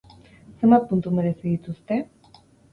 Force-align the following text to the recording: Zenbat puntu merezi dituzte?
Zenbat 0.61 0.87
puntu 0.93 1.15
merezi 1.19 1.45
dituzte? 1.53 2.03